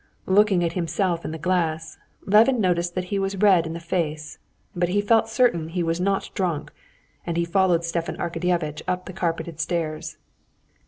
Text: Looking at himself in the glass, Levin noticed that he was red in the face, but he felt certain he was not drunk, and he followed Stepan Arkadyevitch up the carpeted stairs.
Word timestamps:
Looking 0.25 0.63
at 0.63 0.73
himself 0.73 1.23
in 1.23 1.29
the 1.29 1.37
glass, 1.37 1.99
Levin 2.25 2.59
noticed 2.59 2.95
that 2.95 3.03
he 3.13 3.19
was 3.19 3.35
red 3.37 3.67
in 3.67 3.73
the 3.73 3.79
face, 3.79 4.39
but 4.75 4.89
he 4.89 4.99
felt 4.99 5.29
certain 5.29 5.67
he 5.69 5.83
was 5.83 6.01
not 6.01 6.31
drunk, 6.33 6.73
and 7.23 7.37
he 7.37 7.45
followed 7.45 7.85
Stepan 7.85 8.17
Arkadyevitch 8.17 8.81
up 8.87 9.05
the 9.05 9.13
carpeted 9.13 9.59
stairs. 9.59 10.17